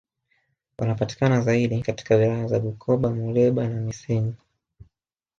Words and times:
Wanapatikana 0.77 1.41
zaidi 1.41 1.81
katika 1.81 2.15
wilaya 2.15 2.47
za 2.47 2.59
Bukoba 2.59 3.09
Muleba 3.09 3.67
na 3.69 3.81
Missenyi 3.81 4.33